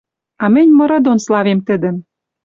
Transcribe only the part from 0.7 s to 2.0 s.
мыры дон славем тӹдӹм...»